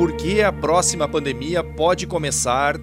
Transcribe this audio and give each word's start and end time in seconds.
Por 0.00 0.12
que 0.12 0.40
a 0.40 0.50
próxima 0.50 1.06
pandemia 1.06 1.62
pode 1.62 2.06
começar 2.06 2.78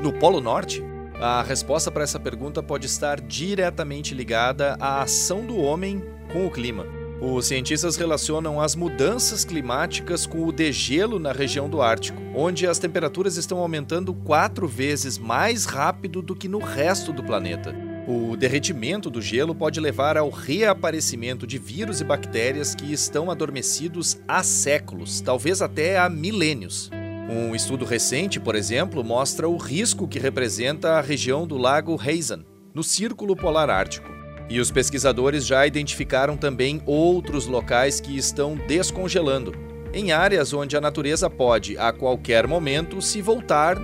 no 0.00 0.12
Polo 0.12 0.40
Norte? 0.40 0.80
A 1.20 1.42
resposta 1.42 1.90
para 1.90 2.04
essa 2.04 2.20
pergunta 2.20 2.62
pode 2.62 2.86
estar 2.86 3.20
diretamente 3.20 4.14
ligada 4.14 4.76
à 4.78 5.02
ação 5.02 5.44
do 5.44 5.56
homem 5.56 6.00
com 6.32 6.46
o 6.46 6.50
clima. 6.50 6.86
Os 7.20 7.46
cientistas 7.46 7.96
relacionam 7.96 8.60
as 8.60 8.76
mudanças 8.76 9.44
climáticas 9.44 10.26
com 10.26 10.46
o 10.46 10.52
degelo 10.52 11.18
na 11.18 11.32
região 11.32 11.68
do 11.68 11.82
Ártico, 11.82 12.22
onde 12.36 12.68
as 12.68 12.78
temperaturas 12.78 13.36
estão 13.36 13.58
aumentando 13.58 14.14
quatro 14.14 14.68
vezes 14.68 15.18
mais 15.18 15.64
rápido 15.64 16.22
do 16.22 16.36
que 16.36 16.46
no 16.46 16.60
resto 16.60 17.12
do 17.12 17.24
planeta. 17.24 17.89
O 18.12 18.36
derretimento 18.36 19.08
do 19.08 19.22
gelo 19.22 19.54
pode 19.54 19.78
levar 19.78 20.16
ao 20.16 20.30
reaparecimento 20.30 21.46
de 21.46 21.58
vírus 21.58 22.00
e 22.00 22.04
bactérias 22.04 22.74
que 22.74 22.92
estão 22.92 23.30
adormecidos 23.30 24.18
há 24.26 24.42
séculos, 24.42 25.20
talvez 25.20 25.62
até 25.62 25.96
há 25.96 26.10
milênios. 26.10 26.90
Um 27.30 27.54
estudo 27.54 27.84
recente, 27.84 28.40
por 28.40 28.56
exemplo, 28.56 29.04
mostra 29.04 29.48
o 29.48 29.56
risco 29.56 30.08
que 30.08 30.18
representa 30.18 30.94
a 30.94 31.00
região 31.00 31.46
do 31.46 31.56
Lago 31.56 31.96
Heisan, 32.04 32.44
no 32.74 32.82
Círculo 32.82 33.36
Polar 33.36 33.70
Ártico. 33.70 34.10
E 34.48 34.58
os 34.58 34.72
pesquisadores 34.72 35.46
já 35.46 35.64
identificaram 35.64 36.36
também 36.36 36.82
outros 36.86 37.46
locais 37.46 38.00
que 38.00 38.18
estão 38.18 38.56
descongelando, 38.56 39.54
em 39.94 40.10
áreas 40.10 40.52
onde 40.52 40.76
a 40.76 40.80
natureza 40.80 41.30
pode, 41.30 41.78
a 41.78 41.92
qualquer 41.92 42.48
momento, 42.48 43.00
se 43.00 43.22
voltar 43.22 43.76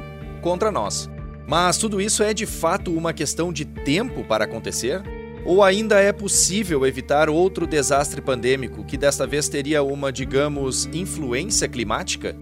contra 0.43 0.73
nós. 0.73 1.09
Mas 1.47 1.79
tudo 1.79 2.01
isso 2.01 2.23
é 2.23 2.35
de 2.35 2.45
fato 2.45 2.93
uma 2.93 3.13
questão 3.13 3.53
de 3.53 3.65
tempo 3.65 4.25
para 4.25 4.45
acontecer? 4.45 5.03
Ou 5.45 5.63
ainda 5.63 6.01
é 6.01 6.13
possível 6.13 6.85
evitar 6.85 7.31
outro 7.31 7.69
desastre 7.69 8.21
pandêmico 8.21 8.85
que 8.85 8.97
desta 8.97 9.27
vez 9.27 9.49
teria 9.49 9.83
uma, 9.83 10.13
digamos, 10.13 10.87
influência 10.87 11.69
climática? 11.69 12.37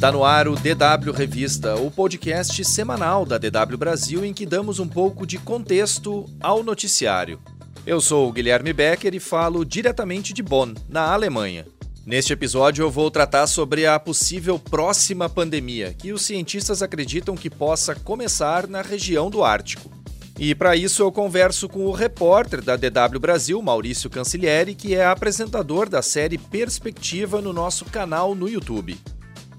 Está 0.00 0.10
no 0.10 0.24
ar 0.24 0.48
o 0.48 0.54
DW 0.54 1.12
Revista, 1.12 1.76
o 1.76 1.90
podcast 1.90 2.64
semanal 2.64 3.26
da 3.26 3.36
DW 3.36 3.76
Brasil 3.76 4.24
em 4.24 4.32
que 4.32 4.46
damos 4.46 4.78
um 4.78 4.88
pouco 4.88 5.26
de 5.26 5.36
contexto 5.36 6.24
ao 6.40 6.64
noticiário. 6.64 7.38
Eu 7.86 8.00
sou 8.00 8.26
o 8.26 8.32
Guilherme 8.32 8.72
Becker 8.72 9.14
e 9.14 9.20
falo 9.20 9.62
diretamente 9.62 10.32
de 10.32 10.42
Bonn, 10.42 10.72
na 10.88 11.12
Alemanha. 11.12 11.66
Neste 12.06 12.32
episódio 12.32 12.82
eu 12.82 12.90
vou 12.90 13.10
tratar 13.10 13.46
sobre 13.46 13.86
a 13.86 14.00
possível 14.00 14.58
próxima 14.58 15.28
pandemia, 15.28 15.92
que 15.92 16.14
os 16.14 16.22
cientistas 16.22 16.80
acreditam 16.80 17.34
que 17.34 17.50
possa 17.50 17.94
começar 17.94 18.66
na 18.66 18.80
região 18.80 19.28
do 19.28 19.44
Ártico. 19.44 19.90
E 20.38 20.54
para 20.54 20.74
isso 20.74 21.02
eu 21.02 21.12
converso 21.12 21.68
com 21.68 21.84
o 21.84 21.92
repórter 21.92 22.62
da 22.62 22.74
DW 22.74 23.20
Brasil, 23.20 23.60
Maurício 23.60 24.08
Cancilieri, 24.08 24.74
que 24.74 24.94
é 24.94 25.04
apresentador 25.04 25.90
da 25.90 26.00
série 26.00 26.38
Perspectiva 26.38 27.42
no 27.42 27.52
nosso 27.52 27.84
canal 27.84 28.34
no 28.34 28.48
YouTube. 28.48 28.98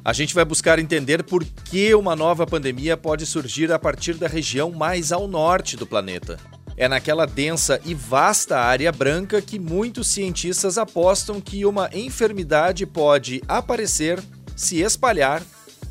A 0.03 0.13
gente 0.13 0.33
vai 0.33 0.43
buscar 0.43 0.79
entender 0.79 1.23
por 1.23 1.43
que 1.43 1.93
uma 1.93 2.15
nova 2.15 2.47
pandemia 2.47 2.97
pode 2.97 3.23
surgir 3.25 3.71
a 3.71 3.77
partir 3.77 4.15
da 4.15 4.27
região 4.27 4.71
mais 4.71 5.11
ao 5.11 5.27
norte 5.27 5.77
do 5.77 5.85
planeta. 5.85 6.39
É 6.75 6.87
naquela 6.87 7.27
densa 7.27 7.79
e 7.85 7.93
vasta 7.93 8.57
área 8.57 8.91
branca 8.91 9.39
que 9.43 9.59
muitos 9.59 10.07
cientistas 10.07 10.79
apostam 10.79 11.39
que 11.39 11.63
uma 11.67 11.87
enfermidade 11.93 12.83
pode 12.87 13.43
aparecer, 13.47 14.19
se 14.55 14.81
espalhar 14.81 15.43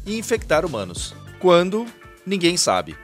e 0.04 0.18
infectar 0.18 0.66
humanos. 0.66 1.14
Quando? 1.38 1.86
Ninguém 2.26 2.56
sabe. 2.56 2.96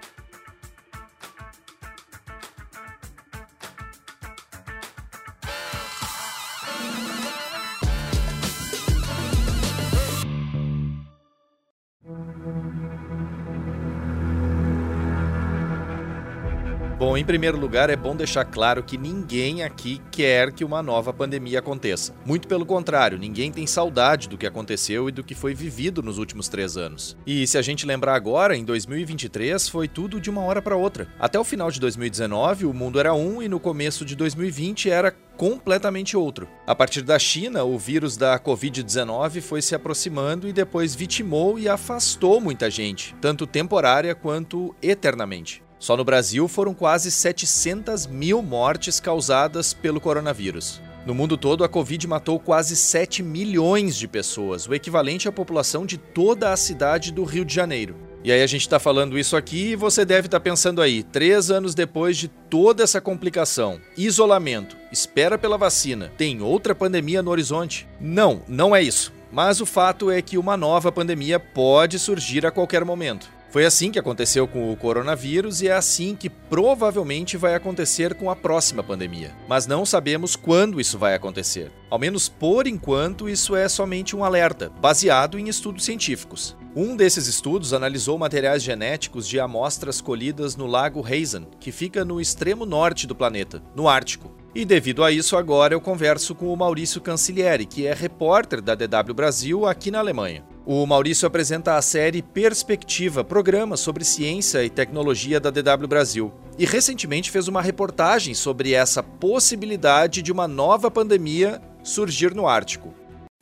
Bom, 17.06 17.16
em 17.16 17.24
primeiro 17.24 17.56
lugar, 17.56 17.88
é 17.88 17.94
bom 17.94 18.16
deixar 18.16 18.44
claro 18.44 18.82
que 18.82 18.98
ninguém 18.98 19.62
aqui 19.62 20.02
quer 20.10 20.50
que 20.50 20.64
uma 20.64 20.82
nova 20.82 21.12
pandemia 21.12 21.60
aconteça. 21.60 22.12
Muito 22.24 22.48
pelo 22.48 22.66
contrário, 22.66 23.16
ninguém 23.16 23.52
tem 23.52 23.64
saudade 23.64 24.28
do 24.28 24.36
que 24.36 24.44
aconteceu 24.44 25.08
e 25.08 25.12
do 25.12 25.22
que 25.22 25.32
foi 25.32 25.54
vivido 25.54 26.02
nos 26.02 26.18
últimos 26.18 26.48
três 26.48 26.76
anos. 26.76 27.16
E 27.24 27.46
se 27.46 27.56
a 27.56 27.62
gente 27.62 27.86
lembrar 27.86 28.16
agora, 28.16 28.56
em 28.56 28.64
2023 28.64 29.68
foi 29.68 29.86
tudo 29.86 30.20
de 30.20 30.28
uma 30.28 30.40
hora 30.40 30.60
para 30.60 30.74
outra. 30.74 31.06
Até 31.16 31.38
o 31.38 31.44
final 31.44 31.70
de 31.70 31.78
2019, 31.78 32.66
o 32.66 32.74
mundo 32.74 32.98
era 32.98 33.14
um 33.14 33.40
e 33.40 33.48
no 33.48 33.60
começo 33.60 34.04
de 34.04 34.16
2020 34.16 34.90
era 34.90 35.14
completamente 35.36 36.16
outro. 36.16 36.48
A 36.66 36.74
partir 36.74 37.02
da 37.02 37.20
China, 37.20 37.62
o 37.62 37.78
vírus 37.78 38.16
da 38.16 38.36
Covid-19 38.36 39.40
foi 39.42 39.62
se 39.62 39.76
aproximando 39.76 40.48
e 40.48 40.52
depois 40.52 40.96
vitimou 40.96 41.56
e 41.56 41.68
afastou 41.68 42.40
muita 42.40 42.68
gente, 42.68 43.14
tanto 43.20 43.46
temporária 43.46 44.12
quanto 44.12 44.74
eternamente. 44.82 45.64
Só 45.78 45.96
no 45.96 46.04
Brasil 46.04 46.48
foram 46.48 46.72
quase 46.72 47.10
700 47.10 48.06
mil 48.06 48.42
mortes 48.42 48.98
causadas 48.98 49.74
pelo 49.74 50.00
coronavírus. 50.00 50.80
No 51.06 51.14
mundo 51.14 51.36
todo, 51.36 51.62
a 51.62 51.68
Covid 51.68 52.06
matou 52.08 52.40
quase 52.40 52.74
7 52.74 53.22
milhões 53.22 53.96
de 53.96 54.08
pessoas, 54.08 54.66
o 54.66 54.74
equivalente 54.74 55.28
à 55.28 55.32
população 55.32 55.86
de 55.86 55.96
toda 55.96 56.52
a 56.52 56.56
cidade 56.56 57.12
do 57.12 57.22
Rio 57.22 57.44
de 57.44 57.54
Janeiro. 57.54 57.94
E 58.24 58.32
aí 58.32 58.42
a 58.42 58.46
gente 58.48 58.62
está 58.62 58.80
falando 58.80 59.16
isso 59.16 59.36
aqui 59.36 59.68
e 59.68 59.76
você 59.76 60.04
deve 60.04 60.26
estar 60.26 60.40
tá 60.40 60.42
pensando 60.42 60.82
aí, 60.82 61.04
três 61.04 61.48
anos 61.48 61.76
depois 61.76 62.16
de 62.16 62.26
toda 62.26 62.82
essa 62.82 63.00
complicação, 63.00 63.80
isolamento, 63.96 64.76
espera 64.90 65.38
pela 65.38 65.56
vacina, 65.56 66.10
tem 66.16 66.42
outra 66.42 66.74
pandemia 66.74 67.22
no 67.22 67.30
horizonte? 67.30 67.86
Não, 68.00 68.42
não 68.48 68.74
é 68.74 68.82
isso. 68.82 69.12
Mas 69.30 69.60
o 69.60 69.66
fato 69.66 70.10
é 70.10 70.20
que 70.20 70.38
uma 70.38 70.56
nova 70.56 70.90
pandemia 70.90 71.38
pode 71.38 72.00
surgir 72.00 72.44
a 72.44 72.50
qualquer 72.50 72.84
momento. 72.84 73.30
Foi 73.56 73.64
assim 73.64 73.90
que 73.90 73.98
aconteceu 73.98 74.46
com 74.46 74.70
o 74.70 74.76
coronavírus 74.76 75.62
e 75.62 75.68
é 75.68 75.72
assim 75.72 76.14
que 76.14 76.28
provavelmente 76.28 77.38
vai 77.38 77.54
acontecer 77.54 78.14
com 78.14 78.28
a 78.28 78.36
próxima 78.36 78.82
pandemia. 78.82 79.34
Mas 79.48 79.66
não 79.66 79.86
sabemos 79.86 80.36
quando 80.36 80.78
isso 80.78 80.98
vai 80.98 81.14
acontecer. 81.14 81.72
Ao 81.88 81.98
menos 81.98 82.28
por 82.28 82.66
enquanto, 82.66 83.30
isso 83.30 83.56
é 83.56 83.66
somente 83.66 84.14
um 84.14 84.22
alerta, 84.22 84.70
baseado 84.78 85.38
em 85.38 85.48
estudos 85.48 85.86
científicos. 85.86 86.54
Um 86.78 86.94
desses 86.94 87.26
estudos 87.26 87.72
analisou 87.72 88.18
materiais 88.18 88.62
genéticos 88.62 89.26
de 89.26 89.40
amostras 89.40 89.98
colhidas 90.02 90.56
no 90.56 90.66
Lago 90.66 91.02
Heisan, 91.08 91.46
que 91.58 91.72
fica 91.72 92.04
no 92.04 92.20
extremo 92.20 92.66
norte 92.66 93.06
do 93.06 93.14
planeta, 93.14 93.62
no 93.74 93.88
Ártico. 93.88 94.30
E 94.54 94.62
devido 94.62 95.02
a 95.02 95.10
isso, 95.10 95.38
agora 95.38 95.72
eu 95.72 95.80
converso 95.80 96.34
com 96.34 96.52
o 96.52 96.56
Maurício 96.56 97.00
Cancilieri, 97.00 97.64
que 97.64 97.86
é 97.86 97.94
repórter 97.94 98.60
da 98.60 98.74
DW 98.74 99.14
Brasil 99.14 99.64
aqui 99.64 99.90
na 99.90 100.00
Alemanha. 100.00 100.44
O 100.66 100.84
Maurício 100.84 101.26
apresenta 101.26 101.76
a 101.76 101.80
série 101.80 102.20
Perspectiva, 102.20 103.24
programa 103.24 103.78
sobre 103.78 104.04
ciência 104.04 104.62
e 104.62 104.68
tecnologia 104.68 105.40
da 105.40 105.48
DW 105.48 105.88
Brasil. 105.88 106.30
E 106.58 106.66
recentemente 106.66 107.30
fez 107.30 107.48
uma 107.48 107.62
reportagem 107.62 108.34
sobre 108.34 108.74
essa 108.74 109.02
possibilidade 109.02 110.20
de 110.20 110.30
uma 110.30 110.46
nova 110.46 110.90
pandemia 110.90 111.58
surgir 111.82 112.34
no 112.34 112.46
Ártico. 112.46 112.92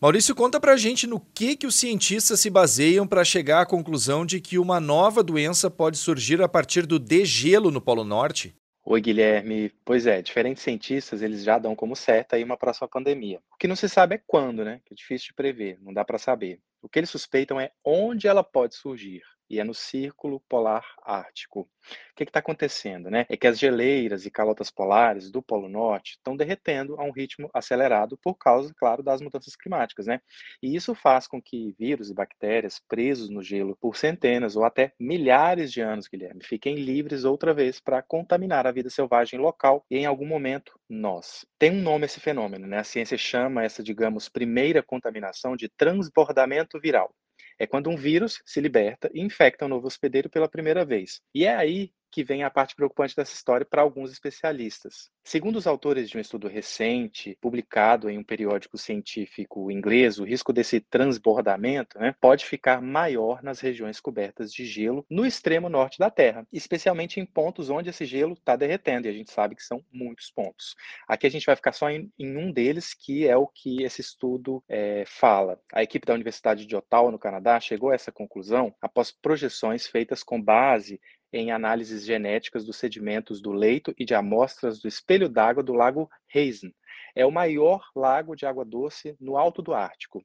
Maurício, 0.01 0.35
conta 0.35 0.61
pra 0.61 0.77
gente 0.77 1.07
no 1.07 1.21
que, 1.21 1.57
que 1.57 1.67
os 1.67 1.77
cientistas 1.77 2.41
se 2.41 2.51
baseiam 2.51 3.07
para 3.07 3.25
chegar 3.25 3.61
à 3.63 3.67
conclusão 3.67 4.27
de 4.27 4.41
que 4.41 4.59
uma 4.59 4.81
nova 4.81 5.23
doença 5.23 5.71
pode 5.71 5.97
surgir 5.97 6.43
a 6.43 6.49
partir 6.49 6.85
do 6.85 6.99
degelo 6.99 7.71
no 7.71 7.81
Polo 7.81 8.05
Norte. 8.05 8.57
Oi, 8.85 9.01
Guilherme. 9.01 9.73
Pois 9.85 10.07
é, 10.07 10.21
diferentes 10.21 10.63
cientistas 10.63 11.23
eles 11.23 11.43
já 11.43 11.59
dão 11.59 11.75
como 11.77 11.97
certa 11.97 12.37
aí 12.37 12.45
uma 12.45 12.57
próxima 12.57 12.89
pandemia. 12.89 13.41
O 13.53 13.57
que 13.57 13.69
não 13.69 13.77
se 13.77 13.89
sabe 13.89 14.17
é 14.17 14.23
quando, 14.27 14.65
né? 14.65 14.81
Que 14.85 14.93
é 14.93 14.97
difícil 14.97 15.29
de 15.29 15.35
prever, 15.35 15.79
não 15.81 15.95
dá 15.95 16.05
para 16.05 16.19
saber. 16.19 16.61
O 16.83 16.89
que 16.89 16.99
eles 16.99 17.09
suspeitam 17.09 17.59
é 17.59 17.71
onde 17.83 18.27
ela 18.27 18.45
pode 18.45 18.75
surgir 18.75 19.23
e 19.49 19.61
é 19.61 19.65
no 19.65 19.75
Círculo 19.75 20.41
Polar 20.49 20.85
Ártico. 21.03 21.61
O 21.61 22.15
que 22.17 22.25
está 22.25 22.39
acontecendo? 22.39 23.11
Né? 23.11 23.27
É 23.29 23.37
que 23.37 23.47
as 23.47 23.59
geleiras 23.59 24.25
e 24.25 24.31
calotas 24.31 24.71
polares 24.71 25.31
do 25.31 25.43
Polo 25.43 25.69
Norte 25.69 26.13
estão 26.13 26.37
derretendo 26.37 26.99
a 26.99 27.05
um 27.05 27.11
ritmo 27.11 27.51
acelerado 27.53 28.17
por 28.23 28.37
causa, 28.37 28.73
claro, 28.77 29.03
das 29.03 29.21
mudanças 29.21 29.55
climáticas. 29.57 30.07
Né? 30.07 30.21
E 30.63 30.75
isso 30.75 30.95
faz 30.95 31.27
com 31.27 31.43
que 31.43 31.75
vírus 31.79 32.11
e 32.11 32.15
bactérias 32.15 32.81
presos 32.89 33.29
no 33.29 33.43
gelo 33.43 33.77
por 33.81 33.97
centenas 33.97 34.57
ou 34.57 34.65
até 34.65 34.93
milhares 34.99 35.73
de 35.73 35.81
anos, 35.81 36.09
Guilherme, 36.09 36.43
fiquem 36.43 36.77
livres 36.77 37.25
outra 37.25 37.53
vez 37.53 37.81
para 37.81 38.03
contaminar 38.03 38.67
a 38.67 38.73
vida 38.73 38.89
selvagem 38.89 39.39
local 39.39 39.85
e, 39.91 39.99
em 39.99 40.07
algum 40.07 40.27
momento, 40.27 40.79
nós. 40.89 41.45
Tem 41.59 41.71
um 41.71 41.83
nome 41.83 42.07
esse 42.07 42.21
fenômeno, 42.21 42.67
né? 42.67 42.79
A 42.79 42.85
ciência 42.85 43.19
chama 43.19 43.65
essa, 43.65 43.83
digamos, 43.83 44.29
primeira 44.29 44.83
contaminação 44.83 45.57
de 45.57 45.69
transbordamento 45.69 46.81
viral 46.81 47.15
é 47.59 47.67
quando 47.67 47.91
um 47.91 47.97
vírus 47.97 48.43
se 48.45 48.61
liberta 48.61 49.11
e 49.13 49.21
infecta 49.21 49.65
um 49.65 49.69
novo 49.69 49.87
hospedeiro 49.87 50.31
pela 50.31 50.49
primeira 50.49 50.85
vez. 50.85 51.21
E 51.35 51.45
é 51.45 51.55
aí 51.55 51.93
que 52.15 52.23
vem 52.23 52.45
a 52.45 52.51
parte 52.51 52.77
preocupante 52.77 53.17
dessa 53.17 53.35
história 53.35 53.67
para 53.67 53.83
alguns 53.83 54.13
especialistas. 54.13 55.11
Segundo 55.25 55.57
os 55.57 55.67
autores 55.67 56.09
de 56.09 56.17
um 56.17 56.21
estudo 56.21 56.47
recente, 56.47 57.37
publicado 57.41 58.09
em 58.09 58.17
um 58.17 58.23
periódico 58.23 58.79
científico 58.79 59.69
inglês, 59.69 60.21
o 60.21 60.25
risco 60.25 60.53
desse 60.53 60.79
transbordamento 60.79 61.99
né, 61.99 62.15
pode 62.21 62.47
ficar 62.47 62.81
maior 62.81 63.43
nas 63.43 63.59
regiões 63.59 63.99
cobertas 63.99 64.53
de 64.53 64.65
gelo 64.65 65.05
no 65.11 65.27
extremo 65.27 65.69
norte 65.69 65.99
da 65.99 66.09
Terra, 66.09 66.47
especialmente 66.53 67.19
em 67.19 67.27
pontos 67.27 67.69
onde 67.69 67.91
esse 67.91 68.05
gelo 68.05 68.35
está 68.35 68.55
derretendo, 68.55 69.09
e 69.09 69.11
a 69.11 69.13
gente 69.13 69.33
sabe 69.33 69.57
que 69.57 69.65
são 69.65 69.85
muitos 69.91 70.31
pontos. 70.31 70.77
Aqui 71.09 71.27
a 71.27 71.31
gente 71.31 71.47
vai 71.47 71.57
ficar 71.57 71.73
só 71.73 71.91
em, 71.91 72.13
em 72.17 72.37
um 72.37 72.53
deles, 72.53 72.95
que 72.95 73.27
é 73.27 73.37
o 73.37 73.49
que 73.49 73.83
esse 73.83 74.01
estudo 74.01 74.63
é, 74.69 75.03
fala. 75.05 75.59
A 75.73 75.83
equipe 75.83 76.07
da 76.07 76.15
Universidade 76.15 76.65
de 76.65 76.77
Ottawa, 76.77 77.11
no 77.11 77.19
Canadá, 77.19 77.59
chegou 77.59 77.91
a 77.91 77.95
essa 77.97 78.13
conclusão 78.13 78.73
após 78.81 79.11
projeções 79.11 79.85
feitas 79.85 80.23
com 80.23 80.41
base 80.41 81.01
em 81.35 81.51
análises 81.51 82.05
genéticas 82.05 82.65
dos 82.65 82.77
sedimentos 82.77 83.41
do 83.41 83.51
leito 83.51 83.93
e 83.99 84.05
de 84.05 84.15
amostras 84.15 84.79
do 84.79 84.87
espelho 84.87 85.29
d'água 85.29 85.65
do 85.65 85.73
Lago 85.73 86.09
Hazen. 86.33 86.73
É 87.15 87.27
o 87.27 87.33
maior 87.33 87.83
lago 87.95 88.37
de 88.37 88.47
água 88.47 88.65
doce 88.65 89.17
no 89.21 89.37
alto 89.37 89.61
do 89.61 89.75
Ártico. 89.75 90.25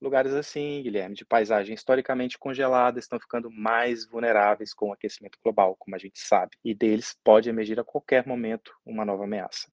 Lugares 0.00 0.32
assim, 0.34 0.82
Guilherme, 0.82 1.14
de 1.14 1.24
paisagem 1.24 1.74
historicamente 1.74 2.38
congelada, 2.38 2.98
estão 2.98 3.20
ficando 3.20 3.50
mais 3.50 4.04
vulneráveis 4.08 4.74
com 4.74 4.88
o 4.88 4.92
aquecimento 4.92 5.38
global, 5.42 5.76
como 5.78 5.94
a 5.94 5.98
gente 5.98 6.18
sabe, 6.18 6.56
e 6.64 6.74
deles 6.74 7.16
pode 7.22 7.48
emergir 7.48 7.78
a 7.78 7.84
qualquer 7.84 8.26
momento 8.26 8.72
uma 8.84 9.04
nova 9.04 9.24
ameaça. 9.24 9.68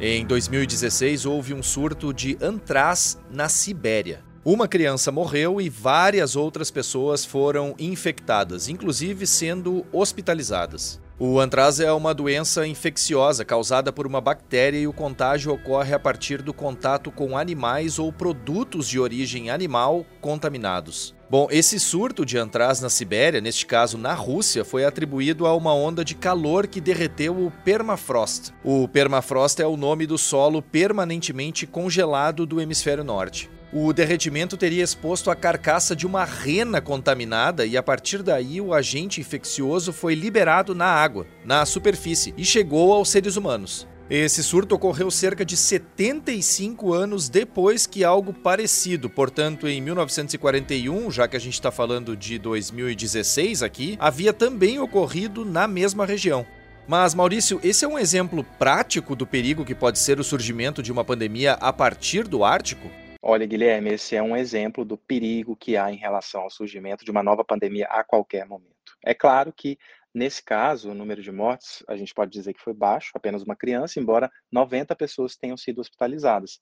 Em 0.00 0.24
2016, 0.24 1.26
houve 1.26 1.52
um 1.52 1.62
surto 1.62 2.14
de 2.14 2.36
antraz 2.40 3.20
na 3.30 3.48
Sibéria. 3.48 4.27
Uma 4.50 4.66
criança 4.66 5.12
morreu 5.12 5.60
e 5.60 5.68
várias 5.68 6.34
outras 6.34 6.70
pessoas 6.70 7.22
foram 7.22 7.74
infectadas, 7.78 8.66
inclusive 8.66 9.26
sendo 9.26 9.84
hospitalizadas. 9.92 10.98
O 11.18 11.38
antraz 11.38 11.80
é 11.80 11.92
uma 11.92 12.14
doença 12.14 12.66
infecciosa 12.66 13.44
causada 13.44 13.92
por 13.92 14.06
uma 14.06 14.22
bactéria 14.22 14.78
e 14.78 14.86
o 14.86 14.92
contágio 14.94 15.52
ocorre 15.52 15.92
a 15.92 15.98
partir 15.98 16.40
do 16.40 16.54
contato 16.54 17.10
com 17.10 17.36
animais 17.36 17.98
ou 17.98 18.10
produtos 18.10 18.88
de 18.88 18.98
origem 18.98 19.50
animal 19.50 20.06
contaminados. 20.18 21.14
Bom, 21.28 21.48
esse 21.50 21.78
surto 21.78 22.24
de 22.24 22.38
antraz 22.38 22.80
na 22.80 22.88
Sibéria, 22.88 23.42
neste 23.42 23.66
caso 23.66 23.98
na 23.98 24.14
Rússia, 24.14 24.64
foi 24.64 24.82
atribuído 24.82 25.46
a 25.46 25.54
uma 25.54 25.74
onda 25.74 26.02
de 26.02 26.14
calor 26.14 26.66
que 26.66 26.80
derreteu 26.80 27.36
o 27.36 27.52
permafrost. 27.66 28.54
O 28.64 28.88
permafrost 28.88 29.60
é 29.60 29.66
o 29.66 29.76
nome 29.76 30.06
do 30.06 30.16
solo 30.16 30.62
permanentemente 30.62 31.66
congelado 31.66 32.46
do 32.46 32.62
hemisfério 32.62 33.04
norte. 33.04 33.50
O 33.70 33.92
derretimento 33.92 34.56
teria 34.56 34.82
exposto 34.82 35.30
a 35.30 35.36
carcaça 35.36 35.94
de 35.94 36.06
uma 36.06 36.24
rena 36.24 36.80
contaminada 36.80 37.66
e 37.66 37.76
a 37.76 37.82
partir 37.82 38.22
daí 38.22 38.62
o 38.62 38.72
agente 38.72 39.20
infeccioso 39.20 39.92
foi 39.92 40.14
liberado 40.14 40.74
na 40.74 40.86
água, 40.86 41.26
na 41.44 41.66
superfície, 41.66 42.32
e 42.34 42.46
chegou 42.46 42.94
aos 42.94 43.10
seres 43.10 43.36
humanos. 43.36 43.86
Esse 44.08 44.42
surto 44.42 44.74
ocorreu 44.74 45.10
cerca 45.10 45.44
de 45.44 45.54
75 45.54 46.94
anos 46.94 47.28
depois 47.28 47.86
que 47.86 48.02
algo 48.02 48.32
parecido, 48.32 49.10
portanto, 49.10 49.68
em 49.68 49.82
1941, 49.82 51.10
já 51.10 51.28
que 51.28 51.36
a 51.36 51.40
gente 51.40 51.52
está 51.52 51.70
falando 51.70 52.16
de 52.16 52.38
2016 52.38 53.62
aqui, 53.62 53.98
havia 54.00 54.32
também 54.32 54.78
ocorrido 54.78 55.44
na 55.44 55.68
mesma 55.68 56.06
região. 56.06 56.46
Mas, 56.86 57.14
Maurício, 57.14 57.60
esse 57.62 57.84
é 57.84 57.88
um 57.88 57.98
exemplo 57.98 58.42
prático 58.58 59.14
do 59.14 59.26
perigo 59.26 59.62
que 59.62 59.74
pode 59.74 59.98
ser 59.98 60.18
o 60.18 60.24
surgimento 60.24 60.82
de 60.82 60.90
uma 60.90 61.04
pandemia 61.04 61.52
a 61.60 61.70
partir 61.70 62.26
do 62.26 62.42
Ártico? 62.42 62.90
Olha, 63.20 63.46
Guilherme, 63.46 63.90
esse 63.90 64.14
é 64.14 64.22
um 64.22 64.36
exemplo 64.36 64.84
do 64.84 64.96
perigo 64.96 65.56
que 65.56 65.76
há 65.76 65.90
em 65.90 65.96
relação 65.96 66.42
ao 66.42 66.50
surgimento 66.50 67.04
de 67.04 67.10
uma 67.10 67.22
nova 67.22 67.44
pandemia 67.44 67.86
a 67.86 68.04
qualquer 68.04 68.46
momento. 68.46 68.96
É 69.04 69.12
claro 69.12 69.52
que, 69.52 69.76
nesse 70.14 70.42
caso, 70.42 70.90
o 70.90 70.94
número 70.94 71.20
de 71.20 71.32
mortes, 71.32 71.82
a 71.88 71.96
gente 71.96 72.14
pode 72.14 72.30
dizer 72.30 72.54
que 72.54 72.62
foi 72.62 72.72
baixo, 72.72 73.10
apenas 73.14 73.42
uma 73.42 73.56
criança, 73.56 73.98
embora 73.98 74.30
90 74.52 74.94
pessoas 74.94 75.36
tenham 75.36 75.56
sido 75.56 75.80
hospitalizadas. 75.80 76.60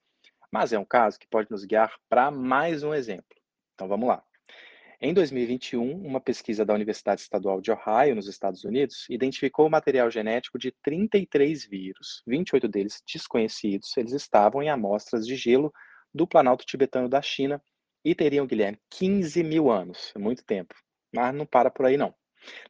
Mas 0.50 0.72
é 0.72 0.78
um 0.78 0.84
caso 0.84 1.18
que 1.18 1.28
pode 1.28 1.50
nos 1.50 1.64
guiar 1.66 1.94
para 2.08 2.30
mais 2.30 2.82
um 2.82 2.94
exemplo. 2.94 3.36
Então 3.74 3.86
vamos 3.86 4.08
lá. 4.08 4.22
Em 4.98 5.12
2021, 5.12 6.06
uma 6.06 6.22
pesquisa 6.22 6.64
da 6.64 6.72
Universidade 6.72 7.20
Estadual 7.20 7.60
de 7.60 7.70
Ohio, 7.70 8.14
nos 8.14 8.28
Estados 8.28 8.64
Unidos, 8.64 9.04
identificou 9.10 9.66
o 9.66 9.70
material 9.70 10.10
genético 10.10 10.58
de 10.58 10.72
33 10.82 11.66
vírus, 11.66 12.22
28 12.26 12.66
deles 12.66 13.02
desconhecidos. 13.06 13.94
Eles 13.94 14.12
estavam 14.12 14.62
em 14.62 14.70
amostras 14.70 15.26
de 15.26 15.36
gelo 15.36 15.70
do 16.16 16.26
Planalto 16.26 16.64
Tibetano 16.64 17.10
da 17.10 17.20
China 17.20 17.62
e 18.02 18.14
teriam, 18.14 18.46
Guilherme, 18.46 18.78
15 18.88 19.44
mil 19.44 19.70
anos, 19.70 20.12
é 20.16 20.18
muito 20.18 20.42
tempo. 20.42 20.74
Mas 21.14 21.34
não 21.34 21.44
para 21.44 21.70
por 21.70 21.84
aí, 21.84 21.98
não. 21.98 22.14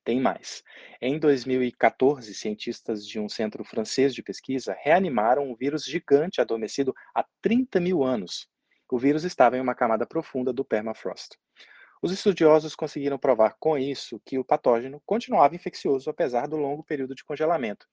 Tem 0.02 0.20
mais. 0.20 0.64
Em 1.00 1.18
2014, 1.18 2.34
cientistas 2.34 3.06
de 3.06 3.20
um 3.20 3.28
centro 3.28 3.62
francês 3.62 4.14
de 4.14 4.22
pesquisa 4.22 4.76
reanimaram 4.80 5.48
um 5.48 5.54
vírus 5.54 5.84
gigante 5.84 6.40
adormecido 6.40 6.92
há 7.14 7.24
30 7.40 7.78
mil 7.78 8.02
anos. 8.02 8.48
O 8.90 8.98
vírus 8.98 9.22
estava 9.22 9.56
em 9.56 9.60
uma 9.60 9.74
camada 9.74 10.06
profunda 10.06 10.52
do 10.52 10.64
permafrost. 10.64 11.36
Os 12.02 12.10
estudiosos 12.10 12.74
conseguiram 12.74 13.18
provar 13.18 13.56
com 13.60 13.78
isso 13.78 14.20
que 14.24 14.38
o 14.38 14.44
patógeno 14.44 15.00
continuava 15.06 15.54
infeccioso 15.54 16.10
apesar 16.10 16.48
do 16.48 16.56
longo 16.56 16.82
período 16.82 17.14
de 17.14 17.24
congelamento 17.24 17.86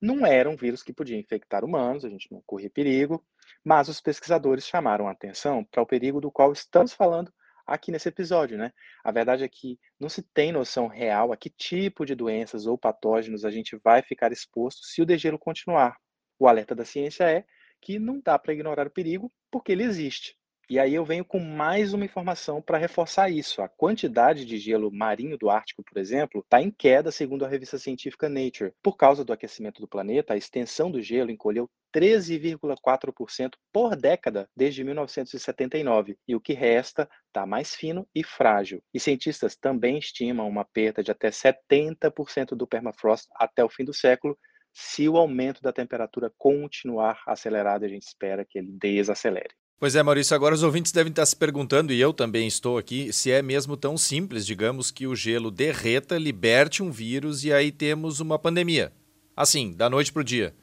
não 0.00 0.26
era 0.26 0.48
um 0.48 0.56
vírus 0.56 0.82
que 0.82 0.92
podia 0.92 1.18
infectar 1.18 1.64
humanos, 1.64 2.04
a 2.04 2.08
gente 2.08 2.30
não 2.30 2.42
corria 2.46 2.70
perigo, 2.70 3.24
mas 3.66 3.88
os 3.88 4.00
pesquisadores 4.00 4.64
chamaram 4.64 5.08
a 5.08 5.10
atenção 5.10 5.64
para 5.64 5.82
o 5.82 5.86
perigo 5.86 6.20
do 6.20 6.30
qual 6.30 6.52
estamos 6.52 6.92
falando 6.92 7.34
aqui 7.66 7.90
nesse 7.90 8.08
episódio, 8.08 8.56
né? 8.56 8.70
A 9.02 9.10
verdade 9.10 9.42
é 9.42 9.48
que 9.48 9.76
não 9.98 10.08
se 10.08 10.22
tem 10.22 10.52
noção 10.52 10.86
real 10.86 11.32
a 11.32 11.36
que 11.36 11.50
tipo 11.50 12.06
de 12.06 12.14
doenças 12.14 12.64
ou 12.64 12.78
patógenos 12.78 13.44
a 13.44 13.50
gente 13.50 13.76
vai 13.82 14.02
ficar 14.02 14.30
exposto 14.30 14.84
se 14.84 15.02
o 15.02 15.04
degelo 15.04 15.36
continuar. 15.36 15.96
O 16.38 16.46
alerta 16.46 16.76
da 16.76 16.84
ciência 16.84 17.24
é 17.24 17.44
que 17.82 17.98
não 17.98 18.20
dá 18.24 18.38
para 18.38 18.52
ignorar 18.52 18.86
o 18.86 18.90
perigo 18.90 19.32
porque 19.50 19.72
ele 19.72 19.82
existe. 19.82 20.36
E 20.68 20.80
aí 20.80 20.94
eu 20.94 21.04
venho 21.04 21.24
com 21.24 21.38
mais 21.38 21.94
uma 21.94 22.04
informação 22.04 22.60
para 22.60 22.76
reforçar 22.76 23.30
isso. 23.30 23.62
A 23.62 23.68
quantidade 23.68 24.44
de 24.44 24.58
gelo 24.58 24.90
marinho 24.90 25.38
do 25.38 25.48
Ártico, 25.48 25.84
por 25.84 25.96
exemplo, 25.96 26.40
está 26.40 26.60
em 26.60 26.72
queda, 26.72 27.12
segundo 27.12 27.44
a 27.44 27.48
revista 27.48 27.78
científica 27.78 28.28
Nature. 28.28 28.72
Por 28.82 28.96
causa 28.96 29.24
do 29.24 29.32
aquecimento 29.32 29.80
do 29.80 29.86
planeta, 29.86 30.34
a 30.34 30.36
extensão 30.36 30.90
do 30.90 31.00
gelo 31.00 31.30
encolheu 31.30 31.70
13,4% 31.94 33.52
por 33.72 33.94
década 33.94 34.48
desde 34.56 34.82
1979, 34.82 36.18
e 36.26 36.34
o 36.34 36.40
que 36.40 36.52
resta 36.52 37.08
está 37.28 37.46
mais 37.46 37.76
fino 37.76 38.04
e 38.12 38.24
frágil. 38.24 38.82
E 38.92 38.98
cientistas 38.98 39.54
também 39.54 39.98
estimam 39.98 40.48
uma 40.48 40.64
perda 40.64 41.00
de 41.00 41.12
até 41.12 41.30
70% 41.30 42.56
do 42.56 42.66
permafrost 42.66 43.28
até 43.36 43.64
o 43.64 43.68
fim 43.68 43.84
do 43.84 43.94
século, 43.94 44.36
se 44.74 45.08
o 45.08 45.16
aumento 45.16 45.62
da 45.62 45.72
temperatura 45.72 46.30
continuar 46.36 47.22
acelerado, 47.24 47.84
a 47.84 47.88
gente 47.88 48.02
espera 48.02 48.44
que 48.44 48.58
ele 48.58 48.72
desacelere. 48.72 49.54
Pois 49.78 49.94
é, 49.94 50.02
Maurício, 50.02 50.34
agora 50.34 50.54
os 50.54 50.62
ouvintes 50.62 50.90
devem 50.90 51.10
estar 51.10 51.26
se 51.26 51.36
perguntando, 51.36 51.92
e 51.92 52.00
eu 52.00 52.10
também 52.10 52.48
estou 52.48 52.78
aqui, 52.78 53.12
se 53.12 53.30
é 53.30 53.42
mesmo 53.42 53.76
tão 53.76 53.98
simples, 53.98 54.46
digamos, 54.46 54.90
que 54.90 55.06
o 55.06 55.14
gelo 55.14 55.50
derreta, 55.50 56.16
liberte 56.16 56.82
um 56.82 56.90
vírus 56.90 57.44
e 57.44 57.52
aí 57.52 57.70
temos 57.70 58.18
uma 58.18 58.38
pandemia. 58.38 58.90
Assim, 59.36 59.74
da 59.74 59.90
noite 59.90 60.10
para 60.10 60.20
o 60.20 60.24
dia. 60.24 60.54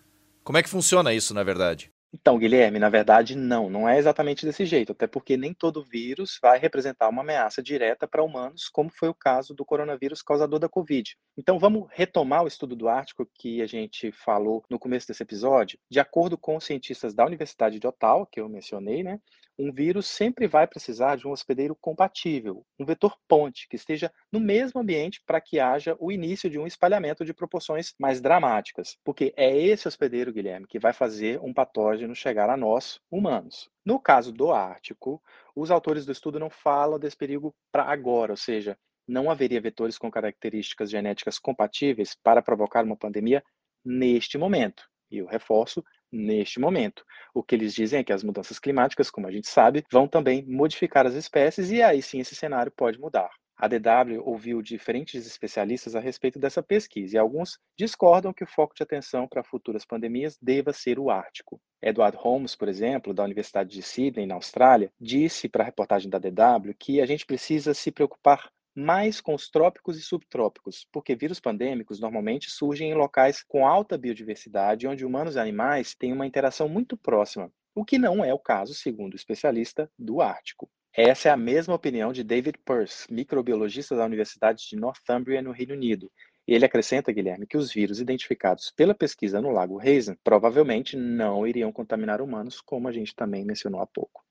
Como 0.43 0.57
é 0.57 0.63
que 0.63 0.69
funciona 0.69 1.13
isso, 1.13 1.31
na 1.31 1.43
verdade? 1.43 1.92
Então, 2.15 2.37
Guilherme, 2.37 2.77
na 2.77 2.89
verdade, 2.89 3.35
não, 3.35 3.71
não 3.71 3.89
é 3.89 3.97
exatamente 3.97 4.45
desse 4.45 4.67
jeito, 4.67 4.91
até 4.91 5.07
porque 5.07 5.35
nem 5.35 5.51
todo 5.51 5.83
vírus 5.83 6.37
vai 6.39 6.59
representar 6.59 7.09
uma 7.09 7.23
ameaça 7.23 7.61
direta 7.61 8.07
para 8.07 8.23
humanos, 8.23 8.69
como 8.69 8.91
foi 8.91 9.09
o 9.09 9.15
caso 9.15 9.55
do 9.55 9.65
coronavírus 9.65 10.21
causador 10.21 10.59
da 10.59 10.69
Covid. 10.69 11.17
Então, 11.35 11.57
vamos 11.57 11.87
retomar 11.91 12.43
o 12.43 12.47
estudo 12.47 12.75
do 12.75 12.87
Ártico 12.87 13.27
que 13.33 13.63
a 13.63 13.65
gente 13.65 14.11
falou 14.11 14.63
no 14.69 14.77
começo 14.77 15.07
desse 15.07 15.23
episódio. 15.23 15.79
De 15.89 15.99
acordo 15.99 16.37
com 16.37 16.59
cientistas 16.59 17.15
da 17.15 17.25
Universidade 17.25 17.79
de 17.79 17.87
Ottawa, 17.87 18.27
que 18.31 18.39
eu 18.39 18.47
mencionei, 18.47 19.01
né, 19.01 19.19
um 19.57 19.71
vírus 19.71 20.07
sempre 20.07 20.47
vai 20.47 20.67
precisar 20.67 21.15
de 21.15 21.27
um 21.27 21.31
hospedeiro 21.31 21.77
compatível, 21.79 22.65
um 22.79 22.85
vetor 22.85 23.15
ponte, 23.27 23.67
que 23.67 23.75
esteja 23.75 24.11
no 24.31 24.39
mesmo 24.39 24.81
ambiente 24.81 25.21
para 25.25 25.39
que 25.39 25.59
haja 25.59 25.95
o 25.99 26.11
início 26.11 26.49
de 26.49 26.57
um 26.57 26.65
espalhamento 26.65 27.23
de 27.23 27.33
proporções 27.33 27.93
mais 27.99 28.19
dramáticas. 28.19 28.97
Porque 29.03 29.33
é 29.37 29.55
esse 29.55 29.87
hospedeiro, 29.87 30.33
Guilherme, 30.33 30.67
que 30.67 30.79
vai 30.79 30.93
fazer 30.93 31.39
um 31.41 31.53
patógeno 31.53 32.15
chegar 32.15 32.49
a 32.49 32.57
nós, 32.57 32.99
humanos. 33.11 33.69
No 33.85 33.99
caso 33.99 34.31
do 34.31 34.51
Ártico, 34.51 35.21
os 35.55 35.69
autores 35.69 36.05
do 36.05 36.11
estudo 36.11 36.39
não 36.39 36.49
falam 36.49 36.97
desse 36.97 37.17
perigo 37.17 37.53
para 37.71 37.83
agora, 37.83 38.33
ou 38.33 38.37
seja, 38.37 38.77
não 39.07 39.29
haveria 39.29 39.61
vetores 39.61 39.97
com 39.97 40.09
características 40.09 40.89
genéticas 40.89 41.37
compatíveis 41.37 42.15
para 42.23 42.41
provocar 42.41 42.83
uma 42.83 42.97
pandemia 42.97 43.43
neste 43.83 44.37
momento. 44.37 44.83
E 45.11 45.17
eu 45.17 45.25
reforço, 45.25 45.83
neste 46.13 46.59
momento. 46.59 47.03
O 47.33 47.43
que 47.43 47.55
eles 47.55 47.73
dizem 47.73 47.99
é 47.99 48.03
que 48.03 48.13
as 48.13 48.23
mudanças 48.23 48.59
climáticas, 48.59 49.09
como 49.09 49.27
a 49.27 49.31
gente 49.31 49.47
sabe, 49.47 49.83
vão 49.91 50.07
também 50.07 50.45
modificar 50.45 51.07
as 51.07 51.15
espécies 51.15 51.71
e 51.71 51.81
aí 51.81 52.01
sim 52.01 52.19
esse 52.19 52.35
cenário 52.35 52.71
pode 52.71 52.99
mudar. 52.99 53.29
A 53.55 53.67
DW 53.67 54.21
ouviu 54.25 54.61
diferentes 54.61 55.25
especialistas 55.25 55.95
a 55.95 55.99
respeito 55.99 56.39
dessa 56.39 56.61
pesquisa 56.61 57.15
e 57.15 57.19
alguns 57.19 57.59
discordam 57.77 58.33
que 58.33 58.43
o 58.43 58.47
foco 58.47 58.75
de 58.75 58.83
atenção 58.83 59.27
para 59.27 59.43
futuras 59.43 59.85
pandemias 59.85 60.37
deva 60.41 60.73
ser 60.73 60.99
o 60.99 61.09
Ártico. 61.09 61.61
Edward 61.81 62.17
Holmes, 62.17 62.55
por 62.55 62.67
exemplo, 62.67 63.13
da 63.13 63.23
Universidade 63.23 63.69
de 63.69 63.81
Sydney, 63.81 64.25
na 64.25 64.35
Austrália, 64.35 64.91
disse 64.99 65.47
para 65.47 65.63
a 65.63 65.65
reportagem 65.65 66.09
da 66.09 66.17
DW 66.17 66.73
que 66.77 66.99
a 66.99 67.05
gente 67.05 67.25
precisa 67.25 67.73
se 67.73 67.91
preocupar 67.91 68.51
mais 68.75 69.21
com 69.21 69.33
os 69.35 69.49
trópicos 69.49 69.97
e 69.97 70.01
subtrópicos, 70.01 70.87
porque 70.91 71.15
vírus 71.15 71.39
pandêmicos 71.39 71.99
normalmente 71.99 72.49
surgem 72.49 72.91
em 72.91 72.95
locais 72.95 73.43
com 73.43 73.67
alta 73.67 73.97
biodiversidade, 73.97 74.87
onde 74.87 75.05
humanos 75.05 75.35
e 75.35 75.39
animais 75.39 75.93
têm 75.93 76.11
uma 76.11 76.25
interação 76.25 76.67
muito 76.67 76.97
próxima, 76.97 77.51
o 77.75 77.85
que 77.85 77.97
não 77.97 78.23
é 78.23 78.33
o 78.33 78.39
caso, 78.39 78.73
segundo 78.73 79.13
o 79.13 79.17
especialista, 79.17 79.89
do 79.97 80.21
Ártico. 80.21 80.69
Essa 80.95 81.29
é 81.29 81.31
a 81.31 81.37
mesma 81.37 81.73
opinião 81.73 82.13
de 82.13 82.23
David 82.23 82.59
Pearce, 82.63 83.11
microbiologista 83.11 83.95
da 83.95 84.05
Universidade 84.05 84.67
de 84.69 84.75
Northumbria, 84.75 85.41
no 85.41 85.51
Reino 85.51 85.73
Unido. 85.73 86.11
Ele 86.47 86.65
acrescenta, 86.65 87.11
Guilherme, 87.11 87.47
que 87.47 87.57
os 87.57 87.73
vírus 87.73 87.99
identificados 87.99 88.71
pela 88.75 88.93
pesquisa 88.93 89.41
no 89.41 89.49
Lago 89.49 89.77
Raisin 89.77 90.15
provavelmente 90.23 90.95
não 90.95 91.47
iriam 91.47 91.71
contaminar 91.71 92.21
humanos, 92.21 92.61
como 92.61 92.87
a 92.87 92.91
gente 92.91 93.15
também 93.15 93.43
mencionou 93.43 93.81
há 93.81 93.87
pouco. 93.87 94.23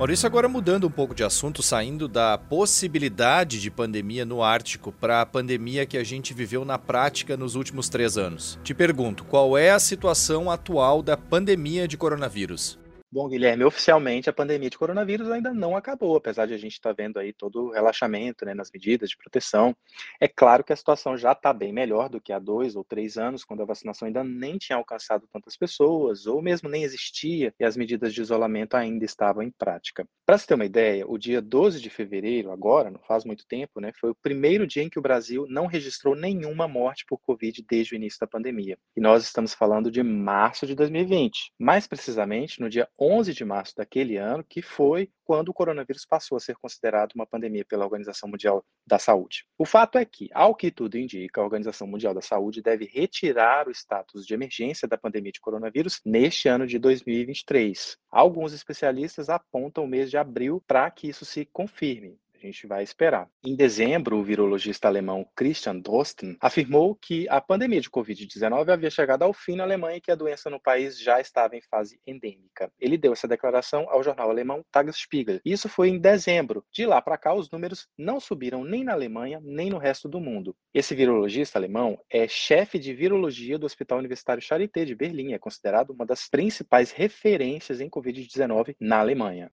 Maurício, 0.00 0.26
agora 0.26 0.48
mudando 0.48 0.86
um 0.86 0.90
pouco 0.90 1.14
de 1.14 1.22
assunto, 1.22 1.62
saindo 1.62 2.08
da 2.08 2.38
possibilidade 2.38 3.60
de 3.60 3.70
pandemia 3.70 4.24
no 4.24 4.42
Ártico 4.42 4.90
para 4.90 5.20
a 5.20 5.26
pandemia 5.26 5.84
que 5.84 5.98
a 5.98 6.02
gente 6.02 6.32
viveu 6.32 6.64
na 6.64 6.78
prática 6.78 7.36
nos 7.36 7.54
últimos 7.54 7.90
três 7.90 8.16
anos. 8.16 8.58
Te 8.64 8.72
pergunto, 8.72 9.24
qual 9.24 9.58
é 9.58 9.70
a 9.70 9.78
situação 9.78 10.50
atual 10.50 11.02
da 11.02 11.18
pandemia 11.18 11.86
de 11.86 11.98
coronavírus? 11.98 12.79
Bom, 13.12 13.28
Guilherme, 13.28 13.64
oficialmente 13.64 14.30
a 14.30 14.32
pandemia 14.32 14.70
de 14.70 14.78
coronavírus 14.78 15.28
ainda 15.32 15.52
não 15.52 15.76
acabou, 15.76 16.14
apesar 16.14 16.46
de 16.46 16.54
a 16.54 16.56
gente 16.56 16.74
estar 16.74 16.94
tá 16.94 17.02
vendo 17.02 17.18
aí 17.18 17.32
todo 17.32 17.64
o 17.64 17.70
relaxamento 17.72 18.44
né, 18.44 18.54
nas 18.54 18.70
medidas 18.70 19.10
de 19.10 19.16
proteção. 19.16 19.76
É 20.20 20.28
claro 20.28 20.62
que 20.62 20.72
a 20.72 20.76
situação 20.76 21.16
já 21.16 21.32
está 21.32 21.52
bem 21.52 21.72
melhor 21.72 22.08
do 22.08 22.20
que 22.20 22.32
há 22.32 22.38
dois 22.38 22.76
ou 22.76 22.84
três 22.84 23.18
anos, 23.18 23.44
quando 23.44 23.64
a 23.64 23.66
vacinação 23.66 24.06
ainda 24.06 24.22
nem 24.22 24.56
tinha 24.58 24.76
alcançado 24.76 25.26
tantas 25.32 25.56
pessoas, 25.56 26.24
ou 26.24 26.40
mesmo 26.40 26.68
nem 26.68 26.84
existia, 26.84 27.52
e 27.58 27.64
as 27.64 27.76
medidas 27.76 28.14
de 28.14 28.20
isolamento 28.20 28.76
ainda 28.76 29.04
estavam 29.04 29.42
em 29.42 29.50
prática. 29.50 30.06
Para 30.24 30.38
se 30.38 30.46
ter 30.46 30.54
uma 30.54 30.64
ideia, 30.64 31.04
o 31.04 31.18
dia 31.18 31.42
12 31.42 31.80
de 31.80 31.90
fevereiro, 31.90 32.52
agora, 32.52 32.92
não 32.92 33.00
faz 33.00 33.24
muito 33.24 33.44
tempo, 33.44 33.80
né, 33.80 33.90
foi 34.00 34.10
o 34.10 34.14
primeiro 34.22 34.68
dia 34.68 34.84
em 34.84 34.88
que 34.88 35.00
o 35.00 35.02
Brasil 35.02 35.46
não 35.48 35.66
registrou 35.66 36.14
nenhuma 36.14 36.68
morte 36.68 37.04
por 37.04 37.18
Covid 37.18 37.60
desde 37.68 37.92
o 37.92 37.96
início 37.96 38.20
da 38.20 38.28
pandemia. 38.28 38.78
E 38.96 39.00
nós 39.00 39.24
estamos 39.24 39.52
falando 39.52 39.90
de 39.90 40.00
março 40.00 40.64
de 40.64 40.76
2020. 40.76 41.52
Mais 41.58 41.88
precisamente, 41.88 42.60
no 42.60 42.70
dia 42.70 42.88
11 43.00 43.32
de 43.32 43.44
março 43.44 43.74
daquele 43.76 44.18
ano, 44.18 44.44
que 44.44 44.60
foi 44.60 45.10
quando 45.24 45.48
o 45.48 45.54
coronavírus 45.54 46.04
passou 46.04 46.36
a 46.36 46.40
ser 46.40 46.56
considerado 46.56 47.12
uma 47.14 47.26
pandemia 47.26 47.64
pela 47.64 47.84
Organização 47.84 48.28
Mundial 48.28 48.64
da 48.86 48.98
Saúde. 48.98 49.46
O 49.56 49.64
fato 49.64 49.96
é 49.96 50.04
que, 50.04 50.28
ao 50.34 50.54
que 50.54 50.70
tudo 50.70 50.98
indica, 50.98 51.40
a 51.40 51.44
Organização 51.44 51.86
Mundial 51.86 52.12
da 52.12 52.20
Saúde 52.20 52.60
deve 52.60 52.84
retirar 52.84 53.68
o 53.68 53.70
status 53.70 54.26
de 54.26 54.34
emergência 54.34 54.86
da 54.86 54.98
pandemia 54.98 55.32
de 55.32 55.40
coronavírus 55.40 56.00
neste 56.04 56.48
ano 56.48 56.66
de 56.66 56.78
2023. 56.78 57.96
Alguns 58.10 58.52
especialistas 58.52 59.30
apontam 59.30 59.84
o 59.84 59.88
mês 59.88 60.10
de 60.10 60.18
abril 60.18 60.62
para 60.66 60.90
que 60.90 61.08
isso 61.08 61.24
se 61.24 61.46
confirme. 61.46 62.18
A 62.42 62.46
gente 62.46 62.66
vai 62.66 62.82
esperar. 62.82 63.28
Em 63.44 63.54
dezembro, 63.54 64.16
o 64.16 64.22
virologista 64.22 64.88
alemão 64.88 65.26
Christian 65.36 65.78
Drosten 65.78 66.38
afirmou 66.40 66.94
que 66.94 67.28
a 67.28 67.38
pandemia 67.38 67.82
de 67.82 67.90
Covid-19 67.90 68.70
havia 68.70 68.90
chegado 68.90 69.24
ao 69.24 69.34
fim 69.34 69.56
na 69.56 69.64
Alemanha 69.64 69.98
e 69.98 70.00
que 70.00 70.10
a 70.10 70.14
doença 70.14 70.48
no 70.48 70.58
país 70.58 70.98
já 70.98 71.20
estava 71.20 71.54
em 71.54 71.60
fase 71.60 72.00
endêmica. 72.06 72.72
Ele 72.80 72.96
deu 72.96 73.12
essa 73.12 73.28
declaração 73.28 73.86
ao 73.90 74.02
jornal 74.02 74.30
alemão 74.30 74.64
Tagesspiegel. 74.72 75.40
Isso 75.44 75.68
foi 75.68 75.90
em 75.90 75.98
dezembro. 75.98 76.64
De 76.72 76.86
lá 76.86 77.02
para 77.02 77.18
cá, 77.18 77.34
os 77.34 77.50
números 77.50 77.86
não 77.98 78.18
subiram 78.18 78.64
nem 78.64 78.84
na 78.84 78.92
Alemanha, 78.92 79.38
nem 79.42 79.68
no 79.68 79.76
resto 79.76 80.08
do 80.08 80.18
mundo. 80.18 80.56
Esse 80.72 80.94
virologista 80.94 81.58
alemão 81.58 82.00
é 82.08 82.26
chefe 82.26 82.78
de 82.78 82.94
virologia 82.94 83.58
do 83.58 83.66
Hospital 83.66 83.98
Universitário 83.98 84.42
Charité 84.42 84.86
de 84.86 84.94
Berlim, 84.94 85.34
é 85.34 85.38
considerado 85.38 85.90
uma 85.90 86.06
das 86.06 86.26
principais 86.26 86.90
referências 86.90 87.82
em 87.82 87.90
Covid-19 87.90 88.76
na 88.80 89.00
Alemanha. 89.00 89.52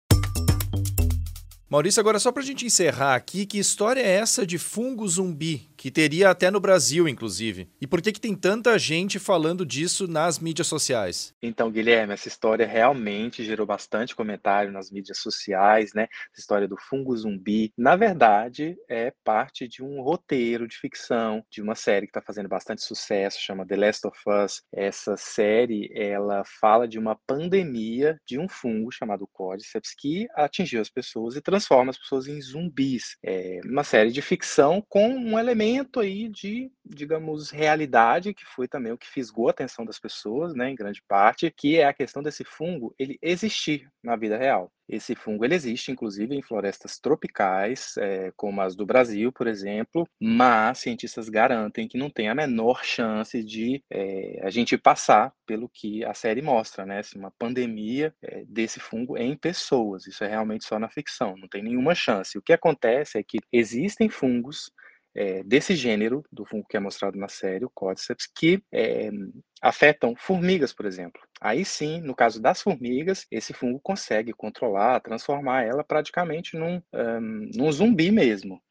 Maurício, 1.70 2.00
agora 2.00 2.18
só 2.18 2.32
para 2.32 2.42
a 2.42 2.46
gente 2.46 2.66
encerrar 2.66 3.14
aqui, 3.14 3.46
que 3.46 3.60
história 3.60 4.00
é 4.00 4.10
essa 4.10 4.48
de 4.48 4.58
fungo 4.58 5.06
zumbi? 5.06 5.68
Que 5.78 5.92
teria 5.92 6.32
até 6.32 6.50
no 6.50 6.60
Brasil, 6.60 7.08
inclusive. 7.08 7.70
E 7.80 7.86
por 7.86 8.02
que, 8.02 8.12
que 8.12 8.20
tem 8.20 8.34
tanta 8.34 8.78
gente 8.80 9.20
falando 9.20 9.64
disso 9.64 10.08
nas 10.08 10.40
mídias 10.40 10.66
sociais? 10.66 11.36
Então, 11.40 11.70
Guilherme, 11.70 12.14
essa 12.14 12.28
história 12.28 12.66
realmente 12.66 13.46
gerou 13.46 13.68
bastante 13.68 14.16
comentário 14.16 14.72
nas 14.72 14.90
mídias 14.90 15.20
sociais, 15.20 15.94
né? 15.94 16.08
Essa 16.34 16.42
história 16.42 16.68
do 16.68 16.76
fungo 16.76 17.16
zumbi. 17.16 17.72
Na 17.78 17.96
verdade, 17.96 18.76
é 18.90 19.14
parte 19.24 19.68
de 19.68 19.84
um 19.84 20.02
roteiro 20.02 20.68
de 20.68 20.76
ficção, 20.76 21.46
de 21.48 21.62
uma 21.62 21.76
série 21.76 22.08
que 22.08 22.10
está 22.10 22.24
fazendo 22.24 22.50
bastante 22.50 22.82
sucesso, 22.82 23.40
chama 23.40 23.66
The 23.66 23.76
Last 23.76 24.08
of 24.08 24.18
Us. 24.28 24.64
Essa 24.74 25.16
série, 25.16 25.92
ela 25.94 26.44
fala 26.60 26.88
de 26.88 26.98
uma 26.98 27.16
pandemia 27.28 28.20
de 28.26 28.40
um 28.40 28.50
fungo 28.50 28.92
chamado 28.92 29.30
Cordyceps 29.32 29.94
que 29.96 30.28
atingiu 30.34 30.82
as 30.82 30.90
pessoas 30.90 31.36
e 31.36 31.42
transforma 31.42 31.92
as 31.92 32.00
pessoas 32.00 32.28
em 32.28 32.42
zumbis. 32.42 33.16
É 33.24 33.60
uma 33.64 33.84
série 33.84 34.12
de 34.12 34.24
ficção 34.24 34.84
com 34.90 35.08
um 35.08 35.38
elemento 35.38 35.67
aí 36.00 36.30
de, 36.30 36.72
digamos, 36.86 37.50
realidade, 37.50 38.34
que 38.34 38.46
foi 38.46 38.68
também 38.68 38.92
o 38.92 38.98
que 38.98 39.08
fisgou 39.08 39.48
a 39.48 39.52
atenção 39.52 39.84
das 39.86 40.00
pessoas, 40.00 40.54
né, 40.54 40.70
em 40.70 40.76
grande 40.76 41.02
parte, 41.08 41.52
que 41.56 41.78
é 41.78 41.86
a 41.86 41.94
questão 41.94 42.22
desse 42.22 42.44
fungo 42.44 42.94
ele 42.98 43.18
existir 43.22 43.90
na 44.04 44.16
vida 44.16 44.38
real. 44.38 44.72
Esse 44.88 45.16
fungo 45.16 45.44
ele 45.44 45.56
existe, 45.56 45.92
inclusive, 45.92 46.34
em 46.34 46.42
florestas 46.42 46.98
tropicais, 46.98 47.96
é, 47.98 48.32
como 48.38 48.62
as 48.62 48.74
do 48.74 48.86
Brasil, 48.86 49.34
por 49.34 49.46
exemplo, 49.46 50.08
mas 50.20 50.80
cientistas 50.80 51.28
garantem 51.28 51.90
que 51.90 51.98
não 51.98 52.10
tem 52.10 52.30
a 52.30 52.36
menor 52.36 52.86
chance 52.86 53.44
de 53.44 53.84
é, 53.92 54.40
a 54.42 54.50
gente 54.50 54.78
passar 54.78 55.34
pelo 55.46 55.68
que 55.68 56.06
a 56.06 56.14
série 56.14 56.42
mostra, 56.42 56.86
né? 56.86 57.00
Assim, 57.00 57.20
uma 57.20 57.32
pandemia 57.32 58.14
é, 58.22 58.46
desse 58.48 58.80
fungo 58.80 59.18
em 59.18 59.36
pessoas. 59.36 60.08
Isso 60.08 60.24
é 60.24 60.28
realmente 60.28 60.66
só 60.66 60.80
na 60.80 60.90
ficção, 60.90 61.36
não 61.38 61.50
tem 61.50 61.62
nenhuma 61.64 61.94
chance. 61.94 62.38
O 62.38 62.42
que 62.42 62.54
acontece 62.54 63.18
é 63.18 63.24
que 63.24 63.40
existem 63.52 64.08
fungos 64.08 64.72
é, 65.18 65.42
desse 65.44 65.76
gênero, 65.76 66.24
do 66.32 66.46
fungo 66.46 66.68
que 66.70 66.78
é 66.78 66.80
mostrado 66.80 67.18
na 67.18 67.28
série, 67.28 67.66
o 67.66 67.72
Cordyceps, 67.72 68.28
que 68.28 68.62
é, 68.72 69.10
afetam 69.60 70.16
formigas, 70.16 70.72
por 70.72 70.86
exemplo. 70.86 71.20
Aí 71.42 71.66
sim, 71.66 72.00
no 72.02 72.16
caso 72.16 72.40
das 72.40 72.62
formigas, 72.62 73.26
esse 73.32 73.52
fungo 73.52 73.80
consegue 73.82 74.32
controlar, 74.32 75.00
transformar 75.00 75.64
ela 75.64 75.84
praticamente 75.84 76.56
num, 76.56 76.80
um, 76.94 77.50
num 77.56 77.72
zumbi 77.72 78.12
mesmo. 78.12 78.62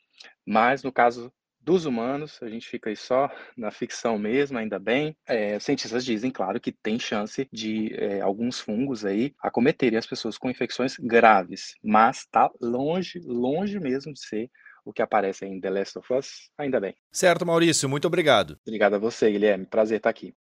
Mas 0.47 0.85
no 0.85 0.93
caso 0.93 1.33
dos 1.61 1.85
humanos, 1.85 2.39
a 2.41 2.49
gente 2.49 2.69
fica 2.69 2.91
aí 2.91 2.97
só 2.97 3.29
na 3.59 3.73
ficção 3.73 4.17
mesmo, 4.17 4.57
ainda 4.57 4.79
bem. 4.79 5.17
É, 5.27 5.59
cientistas 5.59 6.05
dizem, 6.05 6.31
claro, 6.31 6.61
que 6.61 6.71
tem 6.71 6.97
chance 6.97 7.49
de 7.53 7.93
é, 7.95 8.21
alguns 8.21 8.61
fungos 8.61 9.05
aí 9.05 9.35
acometerem 9.43 9.99
as 9.99 10.07
pessoas 10.07 10.39
com 10.39 10.49
infecções 10.49 10.97
graves, 10.97 11.75
mas 11.83 12.19
está 12.19 12.49
longe, 12.61 13.19
longe 13.25 13.81
mesmo 13.81 14.13
de 14.13 14.25
ser 14.25 14.49
o 14.87 14.93
que 14.93 15.03
aparece 15.03 15.45
em 15.45 15.61
The 15.61 15.69
Last 15.69 15.99
of 15.99 16.15
Us, 16.15 16.49
ainda 16.57 16.79
bem. 16.79 16.95
Certo, 17.11 17.45
Maurício, 17.45 17.89
muito 17.89 18.07
obrigado. 18.07 18.57
Obrigado 18.65 18.95
a 18.95 18.99
você, 18.99 19.31
Guilherme. 19.33 19.67
Prazer 19.67 19.97
estar 19.97 20.11
aqui. 20.11 20.33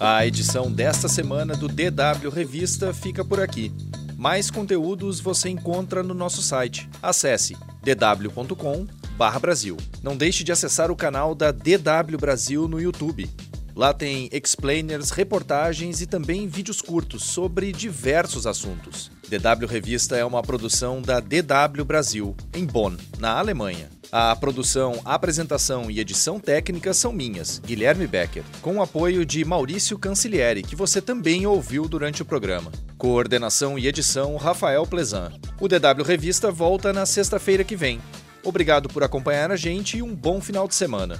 A 0.00 0.26
edição 0.26 0.72
desta 0.72 1.06
semana 1.06 1.54
do 1.54 1.68
DW 1.68 2.28
Revista 2.28 2.92
fica 2.92 3.24
por 3.24 3.38
aqui. 3.40 3.70
Mais 4.16 4.50
conteúdos 4.50 5.20
você 5.20 5.48
encontra 5.48 6.02
no 6.02 6.14
nosso 6.14 6.42
site. 6.42 6.88
Acesse 7.00 7.56
dw.com/brasil. 7.82 9.76
Não 10.02 10.16
deixe 10.16 10.42
de 10.42 10.50
acessar 10.50 10.90
o 10.90 10.96
canal 10.96 11.36
da 11.36 11.52
DW 11.52 12.18
Brasil 12.18 12.66
no 12.66 12.80
YouTube. 12.80 13.30
Lá 13.74 13.94
tem 13.94 14.28
explainers, 14.32 15.10
reportagens 15.10 16.00
e 16.02 16.06
também 16.06 16.46
vídeos 16.46 16.82
curtos 16.82 17.24
sobre 17.24 17.72
diversos 17.72 18.46
assuntos. 18.46 19.10
DW 19.28 19.66
Revista 19.66 20.16
é 20.16 20.24
uma 20.24 20.42
produção 20.42 21.00
da 21.00 21.20
DW 21.20 21.84
Brasil, 21.86 22.36
em 22.54 22.66
Bonn, 22.66 22.96
na 23.18 23.38
Alemanha. 23.38 23.88
A 24.10 24.36
produção, 24.36 25.00
apresentação 25.06 25.90
e 25.90 25.98
edição 25.98 26.38
técnica 26.38 26.92
são 26.92 27.14
minhas, 27.14 27.58
Guilherme 27.64 28.06
Becker, 28.06 28.44
com 28.60 28.76
o 28.76 28.82
apoio 28.82 29.24
de 29.24 29.42
Maurício 29.42 29.98
Cancilieri, 29.98 30.62
que 30.62 30.76
você 30.76 31.00
também 31.00 31.46
ouviu 31.46 31.88
durante 31.88 32.20
o 32.20 32.26
programa. 32.26 32.70
Coordenação 32.98 33.78
e 33.78 33.88
edição, 33.88 34.36
Rafael 34.36 34.86
Plezan. 34.86 35.32
O 35.58 35.66
DW 35.66 36.04
Revista 36.04 36.50
volta 36.50 36.92
na 36.92 37.06
sexta-feira 37.06 37.64
que 37.64 37.74
vem. 37.74 38.02
Obrigado 38.44 38.86
por 38.88 39.02
acompanhar 39.02 39.50
a 39.50 39.56
gente 39.56 39.96
e 39.96 40.02
um 40.02 40.14
bom 40.14 40.42
final 40.42 40.68
de 40.68 40.74
semana. 40.74 41.18